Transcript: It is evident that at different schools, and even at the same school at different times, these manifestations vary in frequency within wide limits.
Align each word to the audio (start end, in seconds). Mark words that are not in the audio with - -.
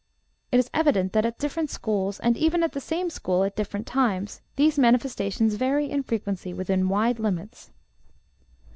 It 0.51 0.57
is 0.59 0.71
evident 0.73 1.13
that 1.13 1.27
at 1.27 1.37
different 1.37 1.69
schools, 1.69 2.19
and 2.21 2.35
even 2.35 2.63
at 2.63 2.71
the 2.71 2.79
same 2.81 3.11
school 3.11 3.43
at 3.43 3.55
different 3.55 3.85
times, 3.85 4.41
these 4.55 4.79
manifestations 4.79 5.53
vary 5.53 5.91
in 5.91 6.01
frequency 6.01 6.55
within 6.55 6.89
wide 6.89 7.19
limits. 7.19 7.69